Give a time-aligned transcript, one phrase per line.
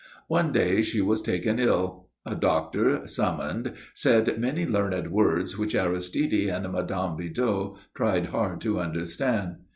[0.27, 2.07] One day she was taken ill.
[2.25, 7.15] A doctor, summoned, said many learned words which Aristide and Mme.
[7.17, 9.57] Bidoux tried hard to understand.